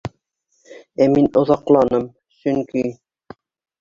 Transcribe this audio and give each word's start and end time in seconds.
Ә 1.05 1.09
мин 1.15 1.29
оҙаҡланым, 1.41 2.09
сөнки... 2.41 2.87